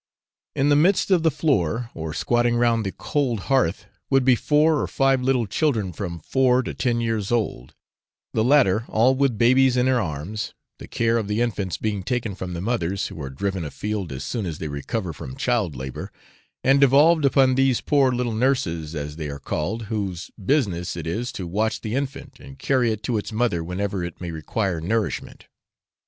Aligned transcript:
In 0.55 0.69
the 0.69 0.75
midst 0.75 1.11
of 1.11 1.21
the 1.21 1.29
floor, 1.29 1.91
or 1.93 2.11
squatting 2.11 2.55
round 2.55 2.83
the 2.87 2.91
cold 2.91 3.41
hearth, 3.51 3.85
would 4.09 4.25
be 4.25 4.33
four 4.33 4.81
or 4.81 4.87
five 4.87 5.21
little 5.21 5.45
children 5.45 5.93
from 5.93 6.17
four 6.21 6.63
to 6.63 6.73
ten 6.73 7.01
years 7.01 7.31
old, 7.31 7.75
the 8.33 8.43
latter 8.43 8.83
all 8.87 9.13
with 9.13 9.37
babies 9.37 9.77
in 9.77 9.85
their 9.85 10.01
arms, 10.01 10.55
the 10.79 10.87
care 10.87 11.19
of 11.19 11.27
the 11.27 11.39
infants 11.39 11.77
being 11.77 12.01
taken 12.01 12.33
from 12.33 12.53
the 12.53 12.61
mothers 12.61 13.09
(who 13.09 13.21
are 13.21 13.29
driven 13.29 13.63
a 13.63 13.69
field 13.69 14.11
as 14.11 14.23
soon 14.23 14.47
as 14.47 14.57
they 14.57 14.67
recover 14.69 15.13
from 15.13 15.35
child 15.35 15.75
labour), 15.75 16.11
and 16.63 16.81
devolved 16.81 17.23
upon 17.23 17.53
these 17.53 17.79
poor 17.79 18.11
little 18.11 18.33
nurses, 18.33 18.95
as 18.95 19.17
they 19.17 19.29
are 19.29 19.37
called, 19.37 19.83
whose 19.83 20.31
business 20.43 20.97
it 20.97 21.05
is 21.05 21.31
to 21.31 21.45
watch 21.45 21.79
the 21.81 21.93
infant, 21.93 22.39
and 22.39 22.57
carry 22.57 22.91
it 22.91 23.03
to 23.03 23.19
its 23.19 23.31
mother 23.31 23.63
whenever 23.63 24.03
it 24.03 24.19
may 24.19 24.31
require 24.31 24.81
nourishment. 24.81 25.45